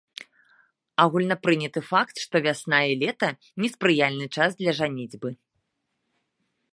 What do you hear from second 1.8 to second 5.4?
факт, што вясна і лета неспрыяльны час для жаніцьбы.